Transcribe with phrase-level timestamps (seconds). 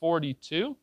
[0.00, 0.76] 42.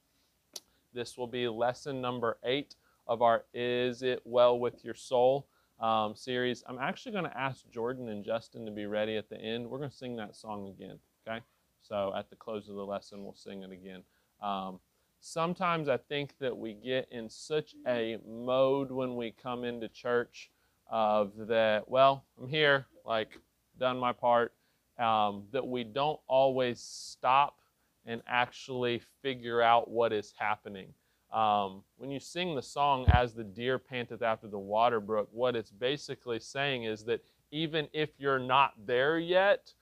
[0.93, 2.75] This will be lesson number eight
[3.07, 5.47] of our Is It Well With Your Soul
[5.79, 6.63] um, series.
[6.67, 9.67] I'm actually going to ask Jordan and Justin to be ready at the end.
[9.67, 11.43] We're going to sing that song again, okay?
[11.81, 14.03] So at the close of the lesson, we'll sing it again.
[14.41, 14.79] Um,
[15.19, 20.51] sometimes I think that we get in such a mode when we come into church
[20.89, 23.39] of that, well, I'm here, like,
[23.79, 24.53] done my part,
[24.99, 27.59] um, that we don't always stop
[28.07, 30.87] and actually figure out what is happening.
[31.31, 35.55] Um, when you sing the song, As the Deer Panteth After the Water Brook, what
[35.55, 39.73] it's basically saying is that even if you're not there yet,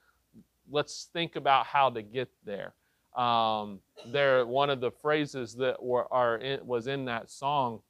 [0.70, 2.74] let's think about how to get there.
[3.16, 7.80] Um, there, one of the phrases that were, are in, was in that song,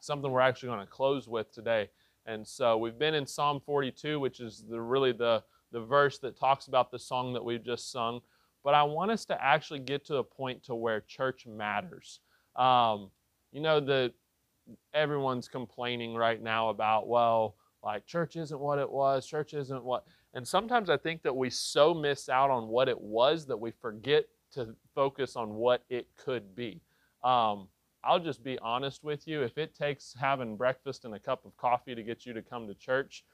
[0.00, 1.88] something we're actually going to close with today.
[2.26, 6.38] And so we've been in Psalm 42, which is the, really the, the verse that
[6.38, 8.20] talks about the song that we've just sung
[8.68, 12.20] but I want us to actually get to a point to where church matters.
[12.54, 13.10] Um,
[13.50, 14.12] you know, the
[14.92, 20.04] everyone's complaining right now about, well, like church isn't what it was, church isn't what.
[20.34, 23.70] And sometimes I think that we so miss out on what it was that we
[23.70, 26.82] forget to focus on what it could be.
[27.24, 27.68] Um,
[28.04, 29.40] I'll just be honest with you.
[29.40, 32.68] If it takes having breakfast and a cup of coffee to get you to come
[32.68, 33.24] to church,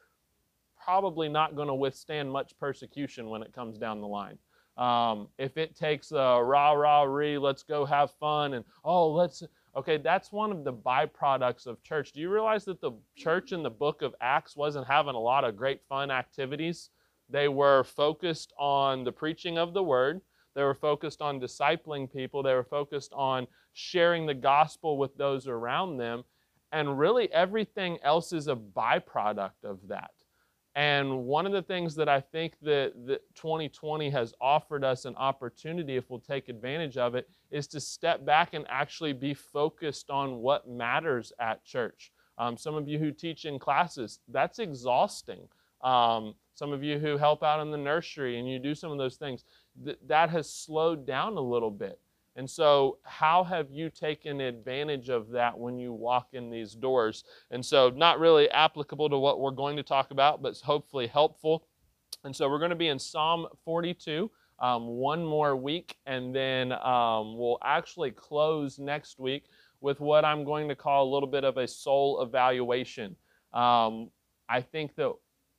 [0.80, 4.38] probably not going to withstand much persecution when it comes down the line.
[4.76, 9.42] Um, if it takes a rah rah ree, let's go have fun, and oh, let's
[9.76, 12.12] okay, that's one of the byproducts of church.
[12.12, 15.44] Do you realize that the church in the book of Acts wasn't having a lot
[15.44, 16.90] of great fun activities?
[17.28, 20.20] They were focused on the preaching of the word.
[20.54, 22.42] They were focused on discipling people.
[22.42, 26.24] They were focused on sharing the gospel with those around them.
[26.70, 30.12] And really, everything else is a byproduct of that.
[30.76, 35.14] And one of the things that I think that, that 2020 has offered us an
[35.14, 40.10] opportunity, if we'll take advantage of it, is to step back and actually be focused
[40.10, 42.10] on what matters at church.
[42.38, 45.46] Um, some of you who teach in classes, that's exhausting.
[45.82, 48.98] Um, some of you who help out in the nursery and you do some of
[48.98, 49.44] those things,
[49.84, 52.00] th- that has slowed down a little bit.
[52.36, 57.24] And so, how have you taken advantage of that when you walk in these doors?
[57.50, 61.66] And so, not really applicable to what we're going to talk about, but hopefully helpful.
[62.24, 64.30] And so, we're going to be in Psalm 42.
[64.60, 69.46] Um, one more week, and then um, we'll actually close next week
[69.80, 73.16] with what I'm going to call a little bit of a soul evaluation.
[73.52, 74.10] Um,
[74.48, 75.12] I think that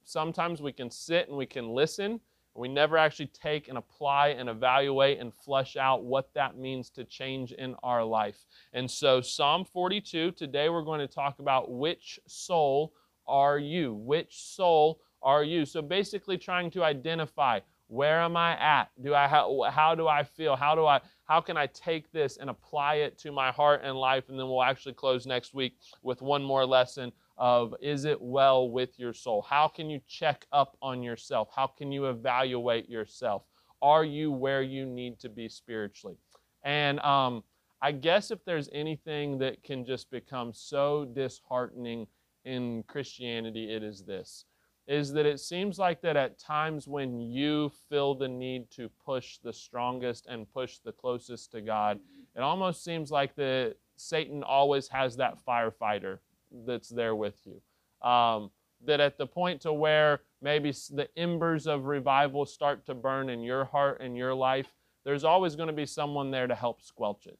[0.05, 2.21] sometimes we can sit and we can listen,
[2.55, 7.03] we never actually take and apply and evaluate and flesh out what that means to
[7.03, 8.45] change in our life.
[8.73, 12.93] And so, Psalm 42, today we're going to talk about which soul
[13.27, 13.93] are you?
[13.93, 15.65] Which soul are you?
[15.65, 18.89] So, basically, trying to identify where am I at?
[19.03, 20.55] Do I how, how do I feel?
[20.55, 23.97] How do I how can I take this and apply it to my heart and
[23.97, 24.29] life?
[24.29, 28.69] And then we'll actually close next week with one more lesson of is it well
[28.69, 29.41] with your soul?
[29.41, 31.49] How can you check up on yourself?
[31.55, 33.43] How can you evaluate yourself?
[33.81, 36.17] Are you where you need to be spiritually?
[36.63, 37.43] And um,
[37.81, 42.07] I guess if there's anything that can just become so disheartening
[42.45, 44.45] in Christianity, it is this
[44.87, 49.39] is that it seems like that at times when you feel the need to push
[49.39, 51.99] the strongest and push the closest to God,
[52.35, 56.19] it almost seems like that Satan always has that firefighter
[56.65, 57.61] that's there with you.
[58.07, 58.51] Um,
[58.85, 63.41] that at the point to where maybe the embers of revival start to burn in
[63.41, 64.67] your heart and your life,
[65.05, 67.39] there's always going to be someone there to help squelch it.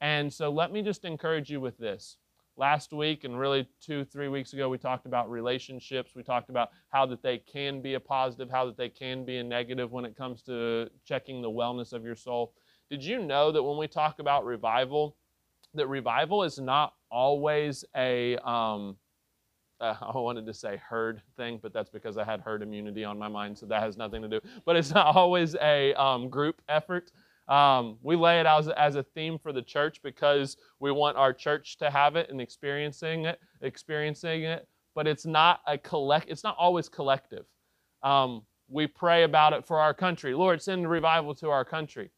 [0.00, 2.16] And so let me just encourage you with this.
[2.56, 6.12] Last week and really two, three weeks ago, we talked about relationships.
[6.16, 9.38] We talked about how that they can be a positive, how that they can be
[9.38, 12.52] a negative when it comes to checking the wellness of your soul.
[12.90, 15.16] Did you know that when we talk about revival,
[15.74, 18.96] that revival is not always a um,
[19.80, 23.18] uh, I wanted to say herd thing, but that's because I had herd immunity on
[23.18, 24.40] my mind, so that has nothing to do.
[24.64, 27.10] But it's not always a um, group effort.
[27.48, 31.16] Um, we lay it out as, as, a theme for the church because we want
[31.16, 34.68] our church to have it and experiencing it, experiencing it.
[34.94, 36.28] But it's not a collect.
[36.28, 37.46] It's not always collective.
[38.02, 40.34] Um, we pray about it for our country.
[40.34, 42.10] Lord, send revival to our country.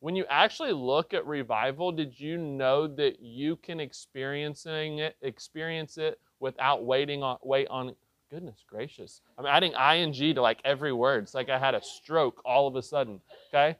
[0.00, 5.98] When you actually look at revival, did you know that you can experiencing it, experience
[5.98, 7.94] it without waiting on wait on
[8.30, 9.22] goodness gracious.
[9.38, 11.24] I'm adding ing to like every word.
[11.24, 13.20] It's like I had a stroke all of a sudden.
[13.48, 13.76] Okay?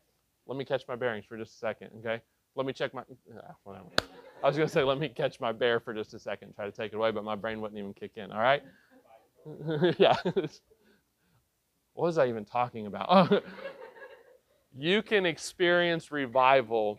[0.46, 2.22] Let me catch my bearings for just a second, okay?
[2.56, 3.02] Let me check my
[3.36, 3.86] ah, whatever.
[4.42, 6.72] I was gonna say let me catch my bear for just a second, try to
[6.72, 8.62] take it away, but my brain wouldn't even kick in, all right?
[9.98, 10.16] yeah.
[10.24, 13.44] what was I even talking about?
[14.76, 16.98] you can experience revival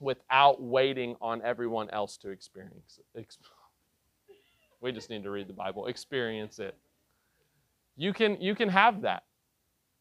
[0.00, 3.26] without waiting on everyone else to experience it.
[4.80, 6.76] We just need to read the Bible, experience it.
[7.96, 9.22] You can, you can have that.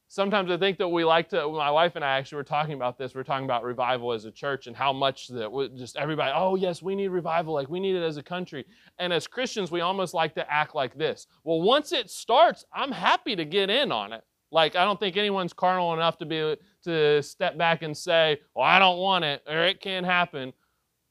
[0.07, 2.97] Sometimes I think that we like to, my wife and I actually were talking about
[2.97, 3.15] this.
[3.15, 6.55] We are talking about revival as a church and how much that just everybody, oh,
[6.55, 8.65] yes, we need revival, like we need it as a country.
[8.99, 11.27] And as Christians, we almost like to act like this.
[11.45, 14.23] Well, once it starts, I'm happy to get in on it.
[14.51, 18.65] Like, I don't think anyone's carnal enough to be to step back and say, well,
[18.65, 20.53] I don't want it, or it can't happen.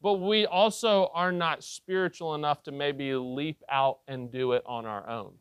[0.03, 4.87] But we also are not spiritual enough to maybe leap out and do it on
[4.87, 5.33] our own.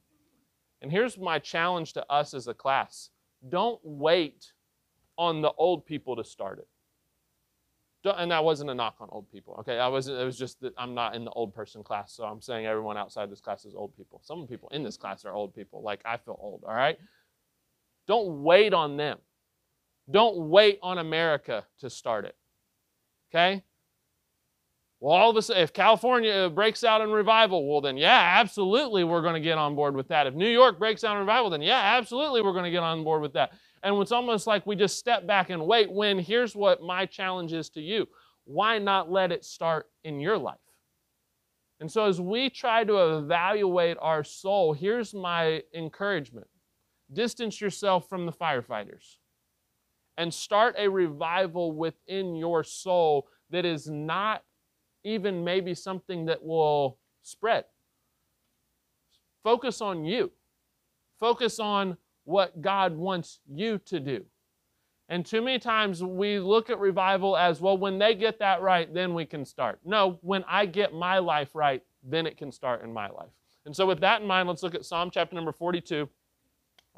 [0.82, 3.10] And here's my challenge to us as a class
[3.50, 4.52] don't wait
[5.18, 6.68] on the old people to start it.
[8.04, 9.58] Don't, and that wasn't a knock on old people.
[9.60, 10.20] Okay, I wasn't.
[10.20, 12.98] It was just that I'm not in the old person class, so I'm saying everyone
[12.98, 14.22] outside this class is old people.
[14.24, 15.82] Some people in this class are old people.
[15.82, 16.64] Like I feel old.
[16.66, 16.98] All right.
[18.10, 19.20] Don't wait on them.
[20.10, 22.36] Don't wait on America to start it.
[23.30, 23.64] Okay?
[25.00, 28.38] Well, all of a sudden, if California uh, breaks out in revival, well, then yeah,
[28.40, 30.26] absolutely we're going to get on board with that.
[30.26, 33.04] If New York breaks out in revival, then yeah, absolutely we're going to get on
[33.04, 33.52] board with that.
[33.84, 37.54] And it's almost like we just step back and wait when here's what my challenge
[37.54, 38.08] is to you.
[38.46, 40.58] Why not let it start in your life?
[41.80, 46.48] And so, as we try to evaluate our soul, here's my encouragement
[47.12, 49.18] distance yourself from the firefighters
[50.18, 54.44] and start a revival within your soul that is not
[55.04, 57.66] even maybe something that will spread.
[59.44, 60.32] Focus on you.
[61.20, 64.26] Focus on what God wants you to do.
[65.08, 68.94] And too many times we look at revival as well, when they get that right,
[68.94, 69.80] then we can start.
[69.84, 73.32] No, when I get my life right, then it can start in my life.
[73.66, 76.08] And so, with that in mind, let's look at Psalm chapter number 42.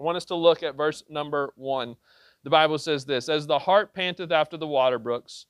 [0.01, 1.95] I want us to look at verse number one.
[2.43, 5.45] The Bible says this As the hart panteth after the water brooks,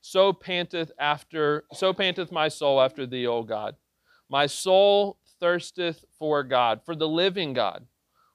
[0.00, 3.76] so panteth after so panteth my soul after thee, O God.
[4.28, 7.86] My soul thirsteth for God, for the living God.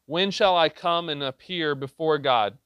[0.06, 2.58] When shall I come and appear before God?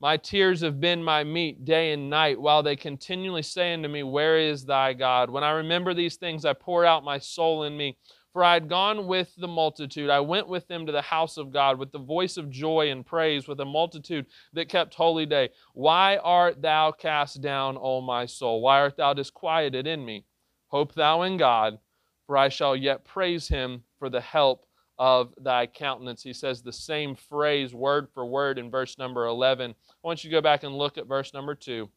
[0.00, 4.02] My tears have been my meat day and night, while they continually say unto me,
[4.02, 5.30] Where is thy God?
[5.30, 7.96] When I remember these things, I pour out my soul in me.
[8.32, 10.10] For I had gone with the multitude.
[10.10, 13.04] I went with them to the house of God with the voice of joy and
[13.04, 15.48] praise, with a multitude that kept holy day.
[15.72, 18.60] Why art thou cast down, O my soul?
[18.60, 20.24] Why art thou disquieted in me?
[20.68, 21.78] Hope thou in God,
[22.26, 24.66] for I shall yet praise him for the help
[24.98, 26.22] of thy countenance.
[26.22, 29.70] He says the same phrase word for word in verse number 11.
[29.70, 31.88] I want you to go back and look at verse number 2.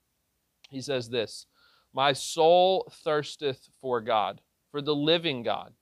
[0.70, 1.48] He says this
[1.94, 4.40] My soul thirsteth for God,
[4.72, 5.74] for the living God.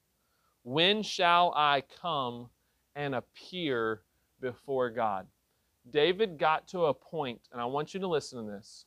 [0.70, 2.52] When shall I come
[2.96, 4.04] and appear
[4.40, 5.26] before God?
[5.90, 8.86] David got to a point, and I want you to listen to this,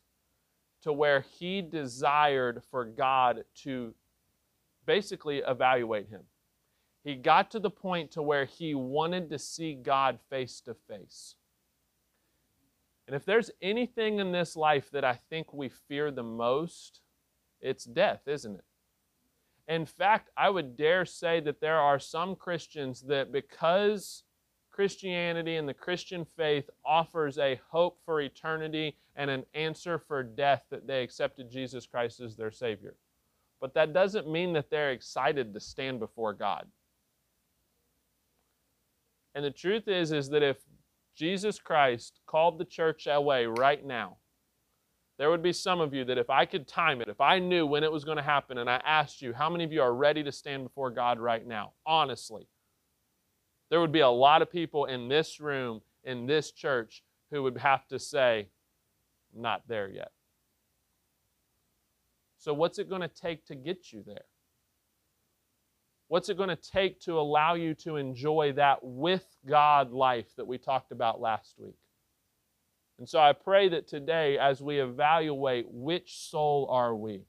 [0.82, 3.96] to where he desired for God to
[4.86, 6.20] basically evaluate him.
[7.03, 11.34] He got to the point to where he wanted to see God face to face.
[13.08, 17.01] And if there's anything in this life that I think we fear the most,
[17.60, 18.65] it's death, isn't it?
[19.69, 24.24] In fact, I would dare say that there are some Christians that because
[24.72, 30.64] Christianity and the Christian faith offers a hope for eternity and an answer for death
[30.70, 32.96] that they accepted Jesus Christ as their Savior.
[33.60, 36.66] But that doesn't mean that they're excited to stand before God.
[39.34, 40.56] And the truth is, is that if
[41.14, 44.16] Jesus Christ called the church away right now,
[45.22, 47.64] there would be some of you that if I could time it, if I knew
[47.64, 49.94] when it was going to happen, and I asked you, how many of you are
[49.94, 51.74] ready to stand before God right now?
[51.86, 52.48] Honestly,
[53.70, 57.56] there would be a lot of people in this room, in this church, who would
[57.58, 58.48] have to say,
[59.32, 60.10] I'm not there yet.
[62.38, 64.24] So, what's it going to take to get you there?
[66.08, 70.48] What's it going to take to allow you to enjoy that with God life that
[70.48, 71.76] we talked about last week?
[72.99, 77.22] And so I pray that today, as we evaluate which soul are we,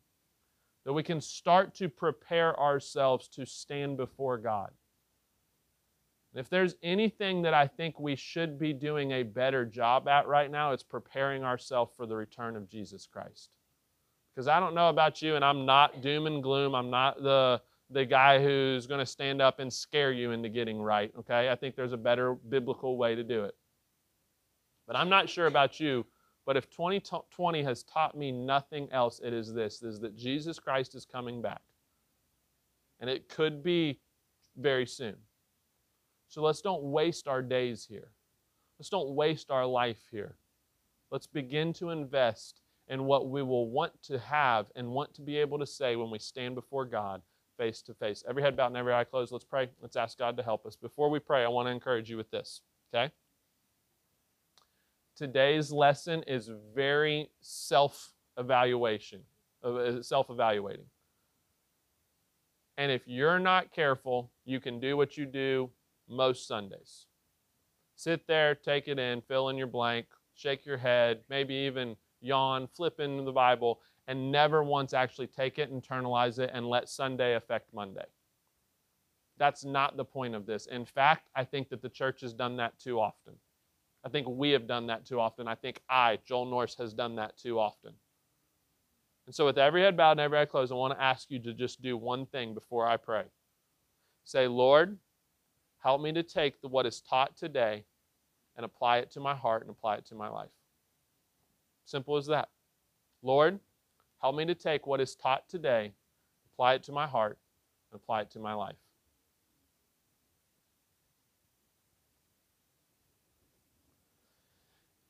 [0.86, 4.72] that we can start to prepare ourselves to stand before God.
[6.36, 10.50] if there's anything that I think we should be doing a better job at right
[10.50, 13.50] now, it's preparing ourselves for the return of Jesus Christ.
[14.34, 16.74] Because I don't know about you, and I'm not doom and gloom.
[16.74, 20.82] I'm not the, the guy who's going to stand up and scare you into getting
[20.82, 21.50] right, okay?
[21.50, 23.56] I think there's a better biblical way to do it.
[24.88, 26.06] But I'm not sure about you,
[26.46, 30.96] but if 2020 has taught me nothing else, it is this, is that Jesus Christ
[30.96, 31.62] is coming back.
[33.00, 34.00] And it could be
[34.58, 35.16] very soon.
[36.28, 38.10] So let's don't waste our days here.
[38.80, 40.36] Let's don't waste our life here.
[41.12, 45.38] Let's begin to invest in what we will want to have and want to be
[45.38, 47.22] able to say when we stand before God
[47.58, 48.24] face to face.
[48.28, 49.32] Every head bowed and every eye closed.
[49.32, 49.70] Let's pray.
[49.82, 50.76] Let's ask God to help us.
[50.76, 52.62] Before we pray, I want to encourage you with this,
[52.94, 53.12] okay?
[55.16, 59.22] Today's lesson is very self evaluation,
[59.64, 60.86] uh, self evaluating.
[62.78, 65.70] And if you're not careful, you can do what you do
[66.10, 67.06] most Sundays.
[67.96, 72.68] Sit there, take it in, fill in your blank, shake your head, maybe even yawn,
[72.68, 77.36] flip into the Bible, and never once actually take it, internalize it, and let Sunday
[77.36, 78.06] affect Monday.
[79.38, 80.66] That's not the point of this.
[80.66, 83.34] In fact, I think that the church has done that too often.
[84.06, 85.48] I think we have done that too often.
[85.48, 87.94] I think I, Joel Norris, has done that too often.
[89.26, 91.40] And so, with every head bowed and every eye closed, I want to ask you
[91.40, 93.24] to just do one thing before I pray.
[94.26, 94.98] Say, Lord,
[95.84, 97.84] Help me to take the, what is taught today
[98.56, 100.50] and apply it to my heart and apply it to my life.
[101.84, 102.48] Simple as that.
[103.22, 103.60] Lord,
[104.22, 105.92] help me to take what is taught today,
[106.54, 107.38] apply it to my heart,
[107.92, 108.78] and apply it to my life.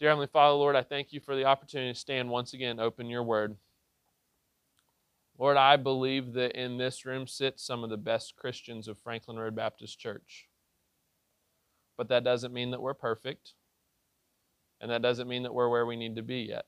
[0.03, 3.07] Dear Heavenly Father, Lord, I thank you for the opportunity to stand once again, open
[3.07, 3.55] your word.
[5.37, 9.37] Lord, I believe that in this room sit some of the best Christians of Franklin
[9.37, 10.49] Road Baptist Church.
[11.97, 13.53] But that doesn't mean that we're perfect.
[14.81, 16.65] And that doesn't mean that we're where we need to be yet.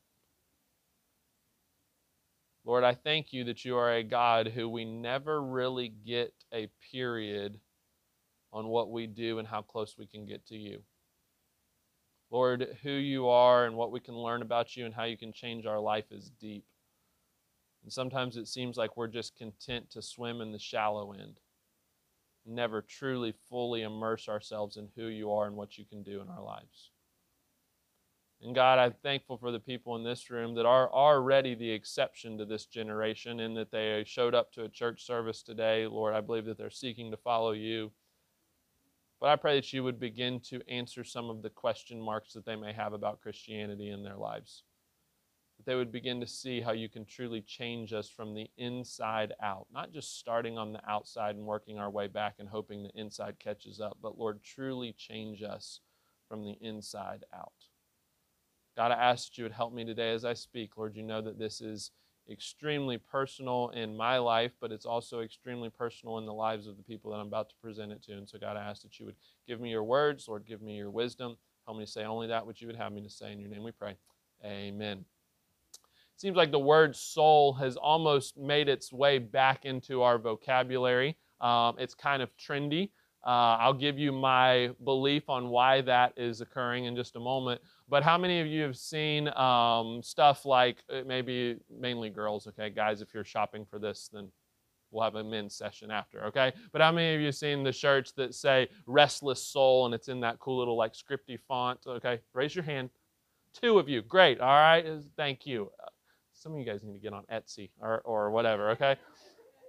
[2.64, 6.70] Lord, I thank you that you are a God who we never really get a
[6.90, 7.60] period
[8.54, 10.84] on what we do and how close we can get to you.
[12.36, 15.32] Lord, who you are and what we can learn about you and how you can
[15.32, 16.66] change our life is deep.
[17.82, 21.40] And sometimes it seems like we're just content to swim in the shallow end
[22.46, 26.28] never truly fully immerse ourselves in who you are and what you can do in
[26.30, 26.92] our lives.
[28.42, 32.38] And God, I'm thankful for the people in this room that are already the exception
[32.38, 35.88] to this generation in that they showed up to a church service today.
[35.88, 37.92] Lord, I believe that they're seeking to follow you.
[39.22, 42.46] But I pray that you would begin to answer some of the question marks that
[42.46, 44.64] they may have about Christianity in their lives
[45.58, 49.34] that they would begin to see how you can truly change us from the inside
[49.42, 53.00] out, not just starting on the outside and working our way back and hoping the
[53.00, 55.80] inside catches up, but Lord, truly change us
[56.28, 57.54] from the inside out.
[58.76, 60.76] God, I ask that you would help me today as I speak.
[60.76, 61.92] Lord, you know that this is
[62.30, 66.84] extremely personal in my life, but it's also extremely personal in the lives of the
[66.84, 68.14] people that I'm about to present it to.
[68.14, 69.16] And so, God, I ask that you would
[69.48, 71.38] give me your words, Lord, give me your wisdom.
[71.66, 73.32] Help me to say only that which you would have me to say.
[73.32, 73.96] In your name we pray.
[74.44, 75.06] Amen
[76.18, 81.18] seems like the word soul has almost made its way back into our vocabulary.
[81.42, 82.92] Um, it's kind of trendy.
[83.26, 87.60] Uh, I'll give you my belief on why that is occurring in just a moment.
[87.88, 92.48] But how many of you have seen um, stuff like uh, maybe mainly girls?
[92.48, 94.28] Okay, guys, if you're shopping for this, then
[94.92, 96.24] we'll have a men's session after.
[96.26, 99.94] Okay, but how many of you have seen the shirts that say "Restless Soul" and
[99.94, 101.80] it's in that cool little like scripty font?
[101.86, 102.90] Okay, raise your hand.
[103.54, 104.42] Two of you, great.
[104.42, 105.70] All right, thank you
[106.36, 108.98] some of you guys need to get on Etsy or, or whatever, okay?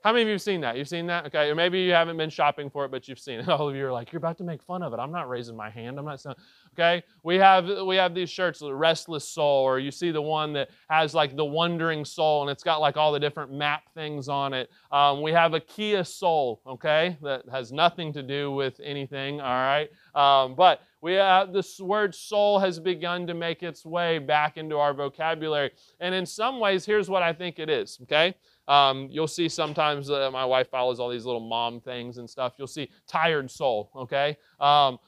[0.07, 0.77] How many of you have seen that?
[0.77, 1.27] You've seen that?
[1.27, 3.49] Okay, or maybe you haven't been shopping for it, but you've seen it.
[3.49, 5.01] All of you are like, you're about to make fun of it.
[5.01, 5.99] I'm not raising my hand.
[5.99, 6.37] I'm not saying,
[6.75, 7.03] okay?
[7.25, 10.69] We have we have these shirts, the restless soul, or you see the one that
[10.89, 14.55] has like the wandering soul, and it's got like all the different map things on
[14.55, 14.71] it.
[14.93, 19.49] Um, we have a Kia Soul, okay, that has nothing to do with anything, all
[19.49, 19.89] right?
[20.15, 24.77] Um, but we have this word soul has begun to make its way back into
[24.79, 28.37] our vocabulary, and in some ways, here's what I think it is, okay?
[28.69, 32.55] Um, you'll see sometimes uh, my wife follows all these little mom things and stuff.
[32.59, 34.37] You'll see tired soul, okay?
[34.61, 34.99] Um,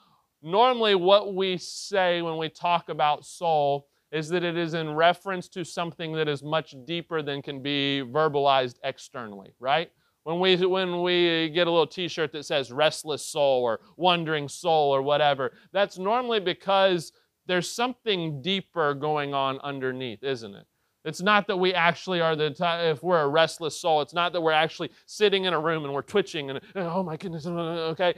[0.43, 5.49] normally, what we say when we talk about soul is that it is in reference
[5.49, 9.91] to something that is much deeper than can be verbalized externally, right?
[10.23, 14.49] When we, when we get a little t shirt that says restless soul or wandering
[14.49, 17.12] soul or whatever, that's normally because
[17.47, 20.67] there's something deeper going on underneath, isn't it?
[21.09, 22.55] It's not that we actually are the
[22.91, 24.03] if we're a restless soul.
[24.03, 27.03] It's not that we're actually sitting in a room and we're twitching and oh, oh
[27.03, 28.15] my goodness, oh, oh, okay?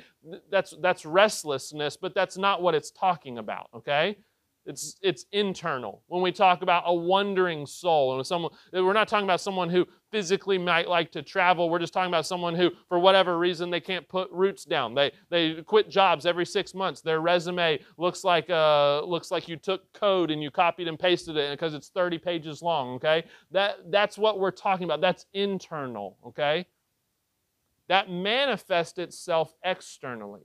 [0.50, 4.16] That's that's restlessness, but that's not what it's talking about, okay?
[4.66, 6.02] It's, it's internal.
[6.08, 9.86] When we talk about a wandering soul, and someone, we're not talking about someone who
[10.10, 11.70] physically might like to travel.
[11.70, 14.94] We're just talking about someone who, for whatever reason, they can't put roots down.
[14.94, 17.00] They, they quit jobs every six months.
[17.00, 21.36] Their resume looks like, uh, looks like you took code and you copied and pasted
[21.36, 23.24] it because it's 30 pages long, okay?
[23.50, 25.00] That, that's what we're talking about.
[25.00, 26.66] That's internal, okay?
[27.88, 30.42] That manifests itself externally.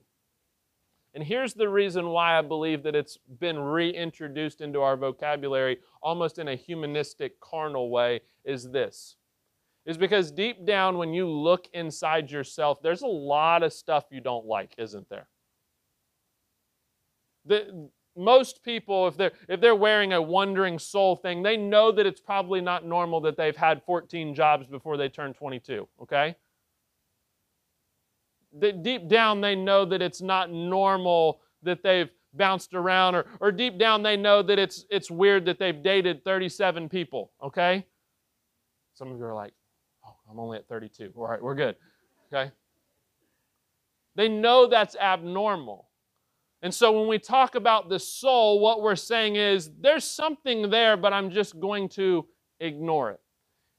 [1.16, 6.40] And here's the reason why I believe that it's been reintroduced into our vocabulary almost
[6.40, 9.16] in a humanistic, carnal way is this.
[9.86, 14.20] Is because deep down, when you look inside yourself, there's a lot of stuff you
[14.20, 15.28] don't like, isn't there?
[17.46, 22.06] The, most people, if they're, if they're wearing a wandering soul thing, they know that
[22.06, 26.36] it's probably not normal that they've had 14 jobs before they turn 22, okay?
[28.60, 33.52] that deep down they know that it's not normal that they've bounced around or, or
[33.52, 37.86] deep down they know that it's it's weird that they've dated 37 people okay
[38.94, 39.54] some of you are like
[40.36, 41.76] i'm only at 32 all right we're good
[42.36, 42.52] okay?
[44.16, 45.88] They know that's abnormal.
[46.62, 50.98] And so when we talk about the soul what we're saying is there's something there
[50.98, 52.26] but i'm just going to
[52.60, 53.20] ignore it.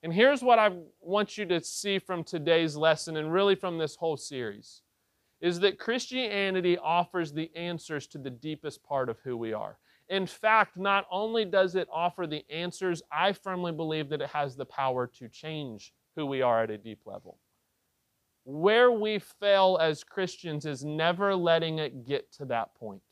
[0.02, 0.70] And here's what I
[1.00, 4.82] want you to see from today's lesson and really from this whole series
[5.40, 9.78] is that Christianity offers the answers to the deepest part of who we are.
[10.08, 14.54] In fact, not only does it offer the answers, I firmly believe that it has
[14.54, 17.38] the power to change who we are at a deep level.
[18.44, 23.02] Where we fail as Christians is never letting it get to that point.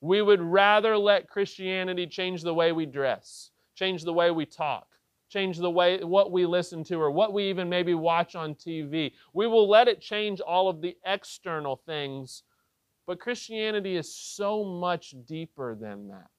[0.00, 4.86] We would rather let Christianity change the way we dress, change the way we talk,
[5.30, 9.12] change the way what we listen to or what we even maybe watch on TV.
[9.32, 12.42] We will let it change all of the external things,
[13.06, 16.30] but Christianity is so much deeper than that.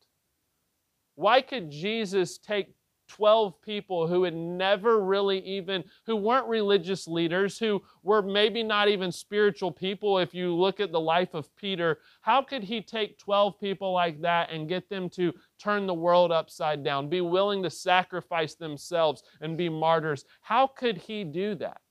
[1.16, 2.77] Why could Jesus take
[3.08, 8.90] 12 people who had never really even, who weren't religious leaders, who were maybe not
[8.90, 10.20] even spiritual people.
[10.20, 14.22] If you look at the life of Peter, how could he take 12 people like
[14.22, 19.24] that and get them to turn the world upside down, be willing to sacrifice themselves
[19.42, 20.26] and be martyrs?
[20.42, 21.82] How could he do that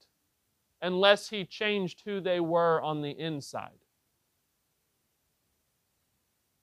[0.83, 3.71] unless he changed who they were on the inside?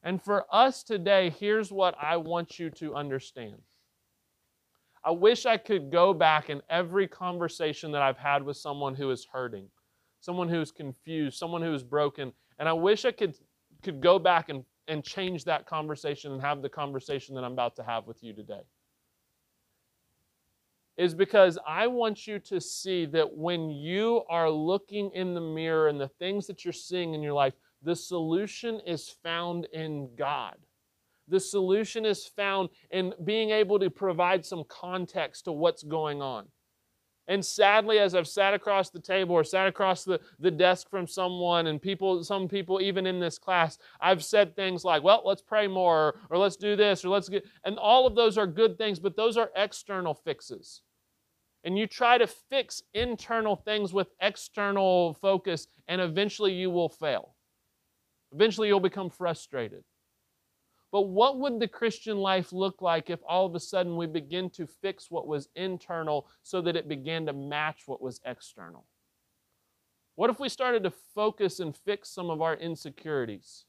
[0.04, 3.62] And for us today, here's what I want you to understand
[5.06, 9.12] I wish I could go back in every conversation that I've had with someone who
[9.12, 9.68] is hurting,
[10.22, 13.36] someone who's confused, someone who is broken, and I wish I could,
[13.82, 17.76] could go back and, and change that conversation and have the conversation that I'm about
[17.78, 18.62] to have with you today.
[20.96, 25.88] Is because I want you to see that when you are looking in the mirror
[25.88, 30.56] and the things that you're seeing in your life, the solution is found in God.
[31.28, 36.48] The solution is found in being able to provide some context to what's going on.
[37.28, 41.08] And sadly, as I've sat across the table or sat across the, the desk from
[41.08, 45.42] someone, and people, some people even in this class, I've said things like, well, let's
[45.42, 48.46] pray more, or, or let's do this, or let's get, and all of those are
[48.46, 50.82] good things, but those are external fixes.
[51.64, 57.36] And you try to fix internal things with external focus, and eventually you will fail.
[58.34, 59.86] Eventually you'll become frustrated.
[60.94, 64.52] But what would the Christian life look like if all of a sudden we begin
[64.52, 68.86] to fix what was internal so that it began to match what was external?
[70.14, 73.66] What if we started to focus and fix some of our insecurities?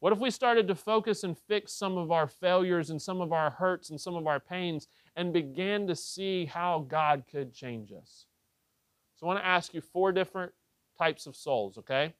[0.00, 3.32] What if we started to focus and fix some of our failures and some of
[3.32, 7.92] our hurts and some of our pains and began to see how God could change
[7.92, 8.26] us?
[9.16, 10.52] So I want to ask you four different
[10.98, 12.12] types of souls, okay?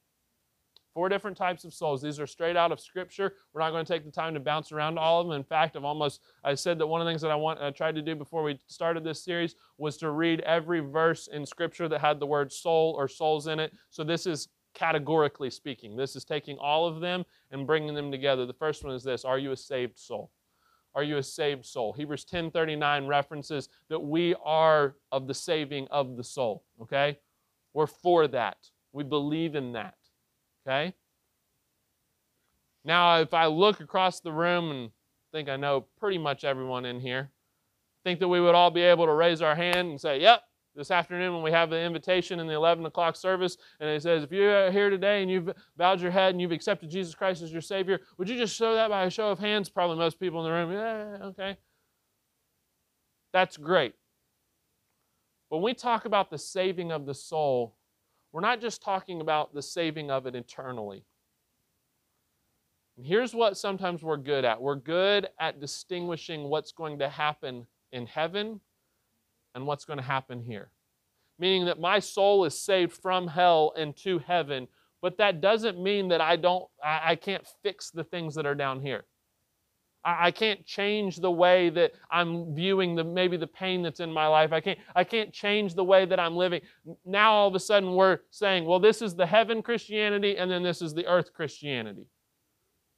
[0.95, 2.01] Four different types of souls.
[2.01, 3.33] These are straight out of Scripture.
[3.51, 5.35] We're not going to take the time to bounce around all of them.
[5.35, 7.69] In fact, I've almost I said that one of the things that I want I
[7.71, 11.89] tried to do before we started this series was to read every verse in Scripture
[11.89, 13.73] that had the word soul or souls in it.
[13.89, 15.97] So this is categorically speaking.
[15.97, 18.45] This is taking all of them and bringing them together.
[18.45, 20.31] The first one is this: Are you a saved soul?
[20.95, 21.91] Are you a saved soul?
[21.91, 26.63] Hebrews 10:39 references that we are of the saving of the soul.
[26.81, 27.19] Okay,
[27.73, 28.69] we're for that.
[28.93, 29.97] We believe in that.
[30.65, 30.93] Okay?
[32.83, 34.89] Now, if I look across the room and
[35.31, 37.31] think I know pretty much everyone in here,
[38.03, 40.41] think that we would all be able to raise our hand and say, Yep,
[40.75, 44.23] this afternoon when we have the invitation in the 11 o'clock service, and it says,
[44.23, 47.51] If you're here today and you've bowed your head and you've accepted Jesus Christ as
[47.51, 49.69] your Savior, would you just show that by a show of hands?
[49.69, 51.57] Probably most people in the room, Yeah, okay.
[53.33, 53.95] That's great.
[55.49, 57.75] When we talk about the saving of the soul,
[58.35, 61.05] we're not just talking about the saving of it internally.
[62.97, 67.65] And here's what sometimes we're good at we're good at distinguishing what's going to happen
[67.93, 68.59] in heaven
[69.53, 70.67] and what's going to happen here.
[71.39, 74.67] Meaning that my soul is saved from hell and to heaven,
[75.01, 78.53] but that doesn't mean that I don't I, I can't fix the things that are
[78.53, 79.05] down here.
[80.05, 84.27] I, can't change the way that I'm viewing the maybe the pain that's in my
[84.27, 84.53] life.
[84.53, 86.61] I can't I can't change the way that I'm living.
[87.05, 90.61] Now all of a sudden we're saying, well, this is the heaven Christianity, and then
[90.61, 92.05] this is the earth Christianity.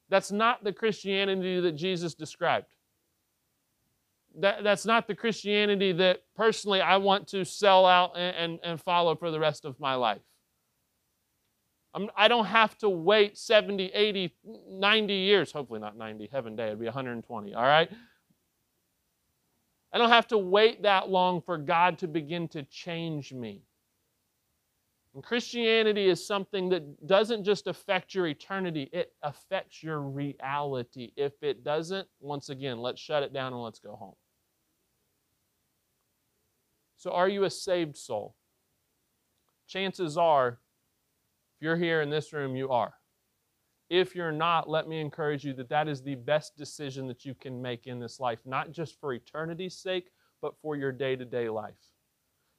[0.10, 2.68] That's not the Christianity that Jesus described.
[4.40, 8.82] That, that's not the Christianity that personally I want to sell out and, and, and
[8.82, 10.22] follow for the rest of my life.
[11.98, 14.32] I'm, I do not have to wait 70, 80,
[14.70, 15.52] 90 years.
[15.52, 17.90] Hopefully, not 90, heaven day, it'd be 120, all right?
[19.92, 23.64] I don't have to wait that long for God to begin to change me.
[25.16, 31.14] And Christianity is something that doesn't just affect your eternity, it affects your reality.
[31.18, 34.14] If it doesn't, once again, let's shut it down and let's go home.
[36.98, 38.36] So, are you a saved soul?
[39.68, 40.60] Chances are,
[41.58, 42.94] if you're here in this room, you are.
[43.90, 47.34] If you're not, let me encourage you that that is the best decision that you
[47.34, 51.26] can make in this life, not just for eternity's sake, but for your day to
[51.26, 51.74] day life.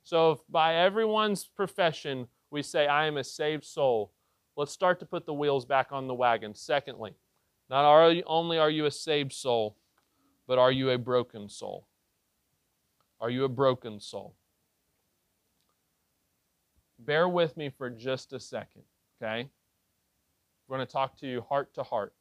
[0.02, 4.12] So, if by everyone's profession, we say, I am a saved soul,
[4.56, 6.56] let's start to put the wheels back on the wagon.
[6.56, 7.14] Secondly,
[7.70, 7.84] not
[8.26, 9.76] only are you a saved soul,
[10.48, 11.87] but are you a broken soul?
[13.20, 14.34] Are you a broken soul?
[16.98, 18.82] Bear with me for just a second,
[19.22, 19.48] okay?
[20.66, 22.14] We're going to talk to you heart to heart.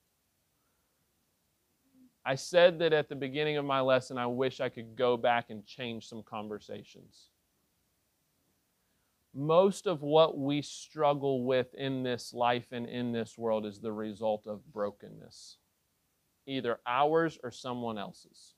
[2.24, 5.50] I said that at the beginning of my lesson, I wish I could go back
[5.50, 7.30] and change some conversations
[9.38, 13.92] most of what we struggle with in this life and in this world is the
[13.92, 15.58] result of brokenness,
[16.48, 18.56] either ours or someone else's.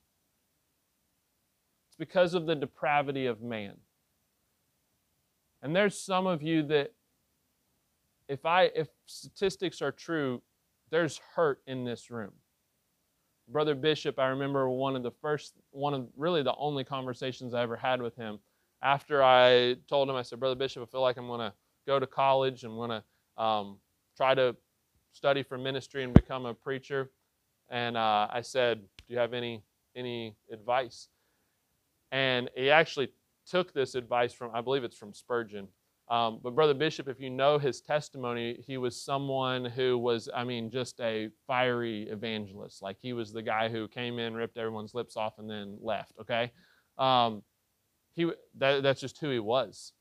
[1.88, 3.76] It's because of the depravity of man.
[5.62, 6.92] And there's some of you that
[8.28, 10.42] if I if statistics are true,
[10.90, 12.32] there's hurt in this room.
[13.48, 17.62] Brother Bishop, I remember one of the first one of really the only conversations I
[17.62, 18.38] ever had with him
[18.82, 21.52] after I told him, I said, Brother Bishop, I feel like I'm to
[21.86, 23.78] go to college and want to um,
[24.16, 24.56] try to
[25.12, 27.10] study for ministry and become a preacher.
[27.68, 29.62] And uh, I said, Do you have any
[29.94, 31.08] any advice?
[32.12, 33.10] And he actually
[33.46, 35.68] took this advice from, I believe it's from Spurgeon.
[36.08, 40.42] Um, but Brother Bishop, if you know his testimony, he was someone who was, I
[40.42, 42.82] mean, just a fiery evangelist.
[42.82, 46.12] Like he was the guy who came in, ripped everyone's lips off, and then left.
[46.20, 46.50] Okay.
[46.98, 47.42] Um,
[48.12, 49.92] he, that, that's just who he was.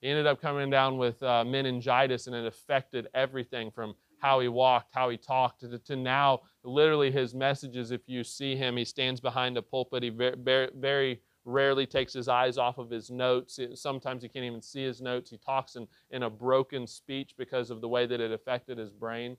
[0.00, 4.48] He ended up coming down with uh, meningitis, and it affected everything from how he
[4.48, 7.90] walked, how he talked, to, to, now literally his messages.
[7.90, 10.02] If you see him, he stands behind a pulpit.
[10.02, 13.58] He very, very rarely takes his eyes off of his notes.
[13.74, 15.30] Sometimes he can't even see his notes.
[15.30, 18.90] He talks in, in a broken speech because of the way that it affected his
[18.90, 19.36] brain.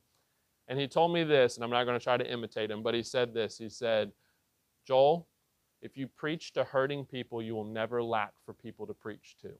[0.68, 2.94] And he told me this, and I'm not going to try to imitate him, but
[2.94, 3.58] he said this.
[3.58, 4.12] He said,
[4.86, 5.28] Joel,
[5.82, 9.52] if you preach to hurting people, you will never lack for people to preach to.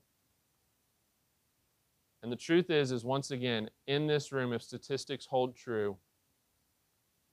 [2.22, 5.98] And the truth is, is once again, in this room, if statistics hold true,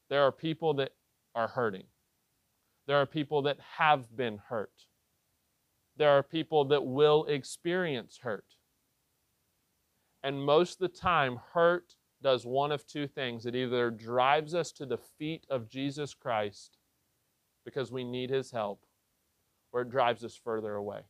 [0.10, 0.91] there are people that
[1.34, 1.86] are hurting.
[2.88, 4.88] There are people that have been hurt.
[5.98, 8.56] There are people that will experience hurt.
[10.24, 14.72] And most of the time, hurt does one of two things it either drives us
[14.74, 16.78] to the feet of Jesus Christ
[17.66, 18.86] because we need his help,
[19.72, 21.02] or it drives us further away.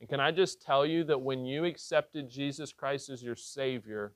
[0.00, 4.12] And can I just tell you that when you accepted Jesus Christ as your Savior,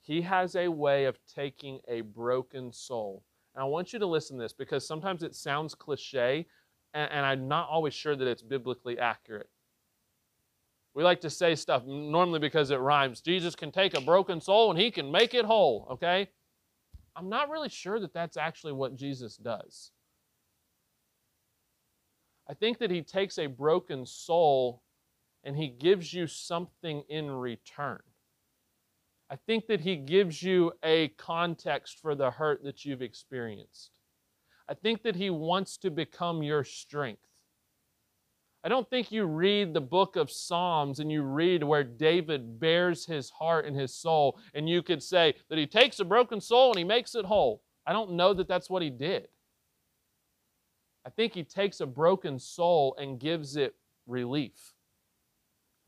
[0.00, 3.22] He has a way of taking a broken soul.
[3.54, 6.46] And I want you to listen to this because sometimes it sounds cliche,
[6.94, 9.48] and, and I'm not always sure that it's biblically accurate.
[10.94, 13.20] We like to say stuff normally because it rhymes.
[13.20, 16.28] Jesus can take a broken soul and he can make it whole, okay?
[17.14, 19.92] I'm not really sure that that's actually what Jesus does.
[22.48, 24.82] I think that he takes a broken soul
[25.44, 28.00] and he gives you something in return.
[29.30, 33.92] I think that he gives you a context for the hurt that you've experienced.
[34.70, 37.26] I think that he wants to become your strength.
[38.62, 43.04] I don't think you read the book of Psalms and you read where David bares
[43.04, 46.70] his heart and his soul, and you could say that he takes a broken soul
[46.70, 47.62] and he makes it whole.
[47.84, 49.26] I don't know that that's what he did.
[51.04, 53.74] I think he takes a broken soul and gives it
[54.06, 54.74] relief.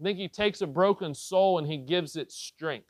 [0.00, 2.86] I think he takes a broken soul and he gives it strength.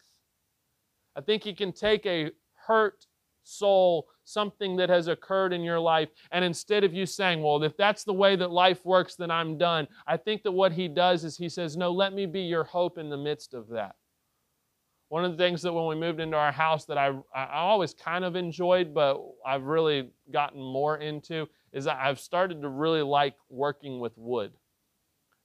[1.14, 2.30] I think he can take a
[2.66, 3.06] hurt
[3.42, 7.76] soul, something that has occurred in your life, and instead of you saying, Well, if
[7.76, 11.24] that's the way that life works, then I'm done, I think that what he does
[11.24, 13.96] is he says, No, let me be your hope in the midst of that.
[15.08, 17.92] One of the things that when we moved into our house that I, I always
[17.92, 23.34] kind of enjoyed, but I've really gotten more into, is I've started to really like
[23.50, 24.52] working with wood.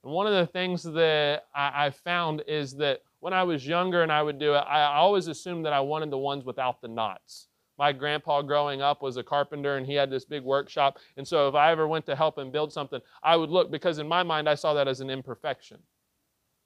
[0.04, 4.02] And one of the things that I, I found is that when I was younger
[4.02, 6.88] and I would do it, I always assumed that I wanted the ones without the
[6.88, 7.48] knots.
[7.78, 10.98] My grandpa growing up was a carpenter and he had this big workshop.
[11.16, 13.98] And so if I ever went to help him build something, I would look because
[13.98, 15.78] in my mind I saw that as an imperfection.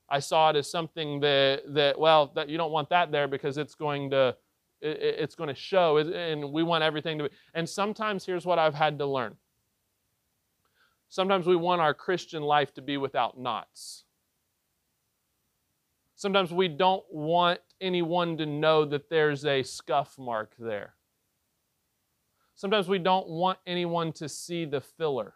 [0.09, 3.59] I saw it as something that, that well, that you don't want that there because
[3.59, 4.37] it's going to
[4.81, 7.31] it, it's going to show and we want everything to be.
[7.55, 9.37] And sometimes here's what I've had to learn.
[11.11, 14.05] Sometimes we want our Christian life to be without knots.
[16.15, 20.95] Sometimes we don't want anyone to know that there's a scuff mark there.
[22.63, 25.35] Sometimes we don't want anyone to see the filler.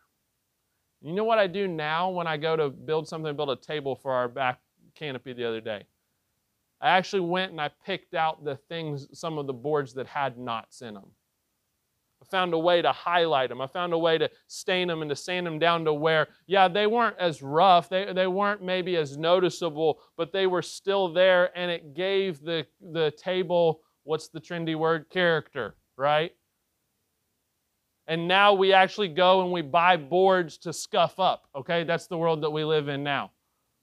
[1.02, 3.96] You know what I do now when I go to build something, build a table
[3.96, 4.60] for our back
[4.94, 5.86] canopy the other day?
[6.80, 10.38] I actually went and I picked out the things, some of the boards that had
[10.38, 11.10] knots in them.
[12.22, 13.60] I found a way to highlight them.
[13.60, 16.68] I found a way to stain them and to sand them down to where, yeah,
[16.68, 17.88] they weren't as rough.
[17.88, 22.68] They, they weren't maybe as noticeable, but they were still there and it gave the,
[22.92, 25.10] the table, what's the trendy word?
[25.10, 26.30] Character, right?
[28.08, 31.82] And now we actually go and we buy boards to scuff up, okay?
[31.84, 33.32] That's the world that we live in now.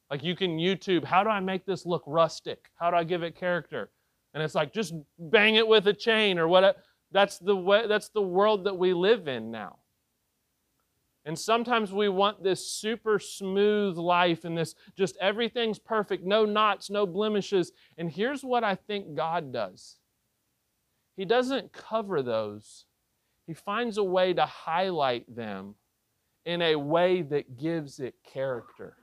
[0.09, 2.69] Like you can YouTube, how do I make this look rustic?
[2.75, 3.89] How do I give it character?
[4.33, 6.77] And it's like, just bang it with a chain or whatever.
[7.11, 9.77] That's the way, that's the world that we live in now.
[11.25, 16.89] And sometimes we want this super smooth life and this just everything's perfect, no knots,
[16.89, 17.71] no blemishes.
[17.97, 19.99] And here's what I think God does
[21.15, 22.85] He doesn't cover those,
[23.47, 25.75] He finds a way to highlight them
[26.45, 28.97] in a way that gives it character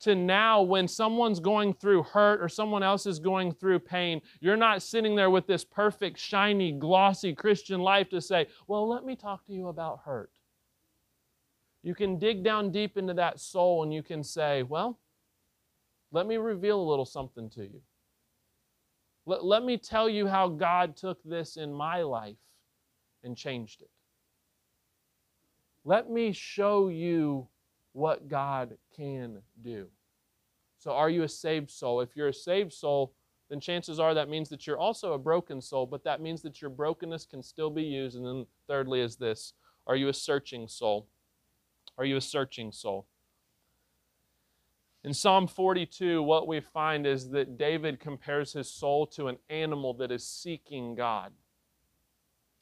[0.00, 4.56] to now when someone's going through hurt or someone else is going through pain, you're
[4.56, 9.16] not sitting there with this perfect, shiny, glossy Christian life to say, Well, let me
[9.16, 10.30] talk to you about hurt.
[11.82, 14.98] You can dig down deep into that soul and you can say, Well,
[16.12, 17.80] let me reveal a little something to you.
[19.24, 22.36] Let, let me tell you how God took this in my life
[23.22, 23.90] and changed it.
[25.84, 27.48] Let me show you
[27.92, 29.86] what God can do.
[30.78, 32.00] So, are you a saved soul?
[32.00, 33.14] If you're a saved soul,
[33.48, 36.60] then chances are that means that you're also a broken soul, but that means that
[36.60, 38.16] your brokenness can still be used.
[38.16, 39.54] And then, thirdly, is this
[39.86, 41.06] Are you a searching soul?
[41.98, 43.06] Are you a searching soul?
[45.04, 49.94] In Psalm 42, what we find is that David compares his soul to an animal
[49.94, 51.32] that is seeking God.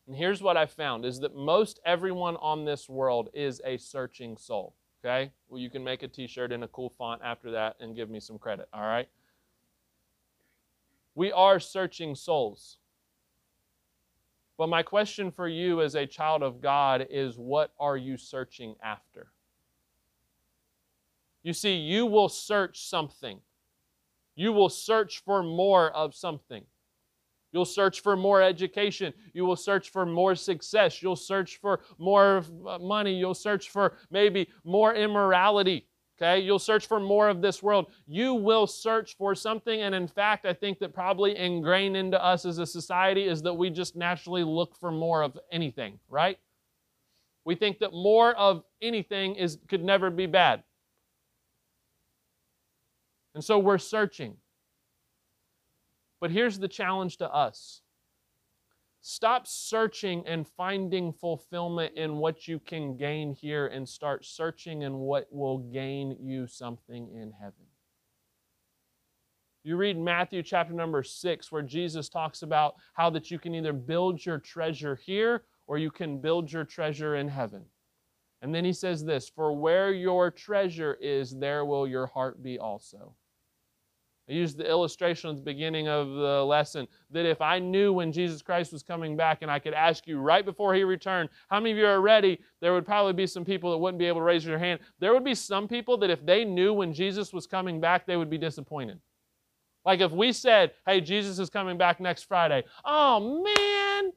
[0.06, 4.36] And here's what I found is that most everyone on this world is a searching
[4.36, 4.74] soul.
[5.04, 5.30] Okay?
[5.48, 8.10] Well, you can make a t shirt in a cool font after that and give
[8.10, 8.68] me some credit.
[8.72, 9.08] All right?
[11.14, 12.78] We are searching souls.
[14.56, 18.76] But my question for you as a child of God is what are you searching
[18.82, 19.28] after?
[21.42, 23.40] You see, you will search something.
[24.34, 26.64] You will search for more of something.
[27.54, 29.14] You'll search for more education.
[29.32, 31.00] You will search for more success.
[31.00, 33.14] You'll search for more uh, money.
[33.14, 35.86] You'll search for maybe more immorality.
[36.18, 36.40] Okay?
[36.40, 37.92] You'll search for more of this world.
[38.08, 39.82] You will search for something.
[39.82, 43.54] And in fact, I think that probably ingrained into us as a society is that
[43.54, 46.38] we just naturally look for more of anything, right?
[47.44, 50.64] We think that more of anything is could never be bad.
[53.36, 54.38] And so we're searching.
[56.24, 57.82] But here's the challenge to us
[59.02, 64.94] stop searching and finding fulfillment in what you can gain here and start searching in
[64.94, 67.66] what will gain you something in heaven.
[69.64, 73.74] You read Matthew chapter number 6 where Jesus talks about how that you can either
[73.74, 77.66] build your treasure here or you can build your treasure in heaven.
[78.40, 82.58] And then he says this, for where your treasure is there will your heart be
[82.58, 83.14] also.
[84.28, 88.10] I used the illustration at the beginning of the lesson that if I knew when
[88.10, 91.60] Jesus Christ was coming back and I could ask you right before he returned, how
[91.60, 92.40] many of you are ready?
[92.60, 94.80] There would probably be some people that wouldn't be able to raise their hand.
[94.98, 98.16] There would be some people that if they knew when Jesus was coming back, they
[98.16, 98.98] would be disappointed.
[99.84, 104.12] Like if we said, hey, Jesus is coming back next Friday, oh man,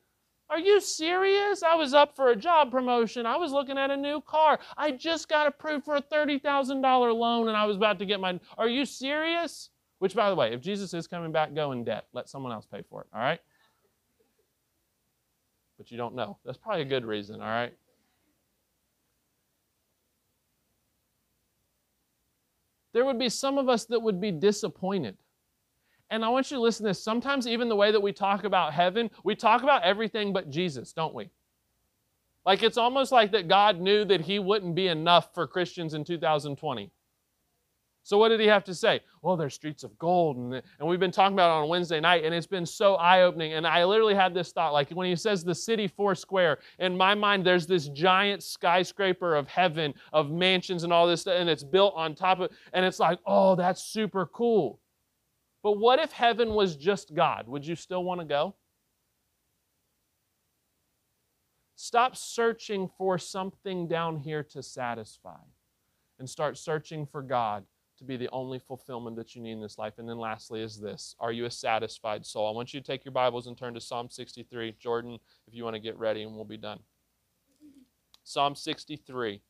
[0.49, 1.61] Are you serious?
[1.61, 3.25] I was up for a job promotion.
[3.25, 4.59] I was looking at a new car.
[4.77, 6.81] I just got approved for a $30,000
[7.13, 8.39] loan and I was about to get my.
[8.57, 9.69] Are you serious?
[9.99, 12.05] Which, by the way, if Jesus is coming back, go in debt.
[12.13, 13.39] Let someone else pay for it, all right?
[15.77, 16.37] But you don't know.
[16.45, 17.73] That's probably a good reason, all right?
[22.93, 25.17] There would be some of us that would be disappointed.
[26.09, 27.03] And I want you to listen to this.
[27.03, 30.93] Sometimes, even the way that we talk about heaven, we talk about everything but Jesus,
[30.93, 31.29] don't we?
[32.45, 36.05] Like it's almost like that God knew that He wouldn't be enough for Christians in
[36.05, 36.89] 2020.
[38.07, 39.01] So what did he have to say?
[39.21, 42.23] Well, there's streets of gold, and, and we've been talking about it on Wednesday night,
[42.23, 43.51] and it's been so eye-opening.
[43.51, 46.95] And I literally had this thought, like when he says the city four square, in
[46.95, 51.49] my mind, there's this giant skyscraper of heaven, of mansions and all this, stuff, and
[51.49, 54.79] it's built on top of, and it's like, oh, that's super cool.
[55.61, 57.49] But what if heaven was just God?
[57.49, 58.55] Would you still want to go?
[61.75, 65.41] Stop searching for something down here to satisfy
[66.19, 67.65] and start searching for God
[67.97, 69.93] to be the only fulfillment that you need in this life.
[69.97, 72.47] And then lastly is this Are you a satisfied soul?
[72.47, 74.75] I want you to take your Bibles and turn to Psalm 63.
[74.79, 76.79] Jordan, if you want to get ready, and we'll be done.
[78.23, 79.41] Psalm 63.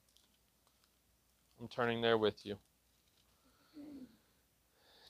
[1.60, 2.57] I'm turning there with you.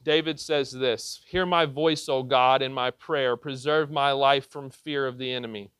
[0.04, 3.36] David says this Hear my voice, O God, in my prayer.
[3.36, 5.71] Preserve my life from fear of the enemy.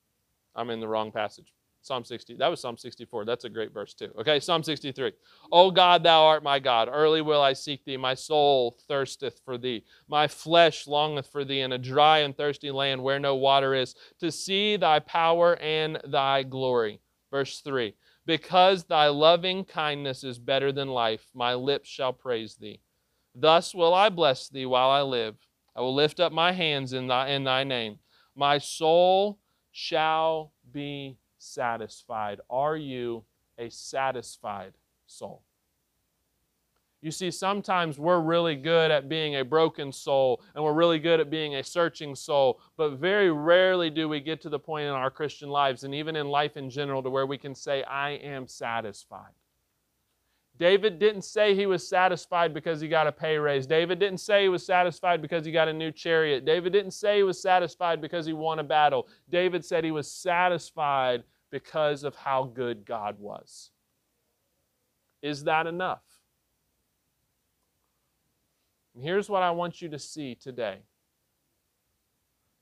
[0.56, 1.54] I'm in the wrong passage.
[1.88, 2.36] Psalm 60.
[2.36, 3.26] That was Psalm 64.
[3.26, 4.12] That's a great verse, too.
[4.20, 5.14] Okay, Psalm 63.
[5.52, 6.90] O God, thou art my God.
[6.92, 7.98] Early will I seek thee.
[7.98, 9.84] My soul thirsteth for thee.
[10.08, 13.96] My flesh longeth for thee in a dry and thirsty land where no water is,
[14.20, 17.00] to see thy power and thy glory.
[17.32, 17.96] Verse 3.
[18.26, 22.82] Because thy loving kindness is better than life, my lips shall praise thee.
[23.34, 25.36] Thus will I bless thee while I live.
[25.76, 28.00] I will lift up my hands in thy, in thy name.
[28.36, 29.40] My soul
[29.72, 32.40] shall be satisfied?
[32.50, 33.24] Are you
[33.58, 34.74] a satisfied
[35.06, 35.44] soul?
[37.02, 41.20] You see, sometimes we're really good at being a broken soul and we're really good
[41.20, 44.94] at being a searching soul, but very rarely do we get to the point in
[44.94, 48.12] our Christian lives and even in life in general to where we can say, I
[48.12, 49.34] am satisfied.
[50.58, 53.68] David didn't say he was satisfied because he got a pay raise.
[53.68, 56.46] David didn't say he was satisfied because he got a new chariot.
[56.46, 59.08] David didn't say he was satisfied because he won a battle.
[59.30, 63.72] David said he was satisfied because of how good God was.
[65.22, 66.04] Is that enough?
[68.96, 70.80] And here's what I want you to see today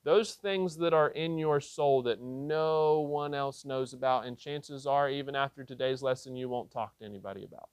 [0.04, 4.86] those things that are in your soul that no one else knows about, and chances
[4.86, 7.70] are, even after today's lesson, you won't talk to anybody about.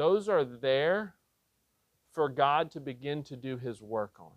[0.00, 1.14] Those are there
[2.14, 4.32] for God to begin to do His work on.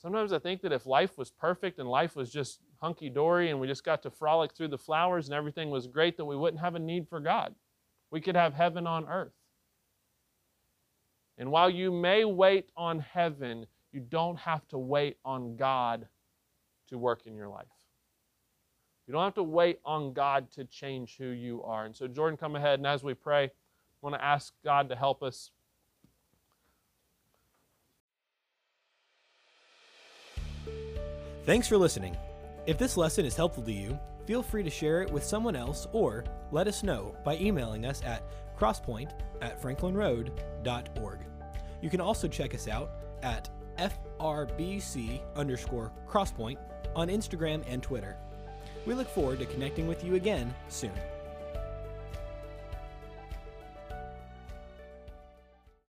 [0.00, 3.60] Sometimes I think that if life was perfect and life was just hunky dory and
[3.60, 6.62] we just got to frolic through the flowers and everything was great, that we wouldn't
[6.62, 7.54] have a need for God.
[8.10, 9.34] We could have heaven on earth.
[11.36, 16.08] And while you may wait on heaven, you don't have to wait on God
[16.88, 17.66] to work in your life.
[19.06, 21.84] You don't have to wait on God to change who you are.
[21.84, 23.50] And so, Jordan, come ahead, and as we pray, I
[24.02, 25.50] want to ask God to help us
[31.46, 32.16] Thanks for listening.
[32.66, 35.86] If this lesson is helpful to you, feel free to share it with someone else
[35.92, 38.24] or let us know by emailing us at
[38.58, 41.20] crosspoint at franklinroad.org.
[41.80, 42.90] You can also check us out
[43.22, 46.58] at FRBC underscore crosspoint
[46.96, 48.16] on Instagram and Twitter.
[48.86, 50.92] We look forward to connecting with you again soon.